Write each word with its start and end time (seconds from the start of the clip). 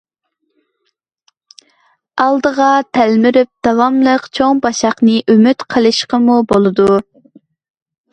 ئالدىغا 2.23 2.69
تەلمۈرۈپ 2.97 3.51
داۋاملىق 3.67 4.25
چوڭ 4.39 4.61
باشاقنى 4.63 5.19
ئۈمىد 5.35 5.67
قىلىشقىمۇ 5.75 6.39
بولىدۇ. 6.53 6.89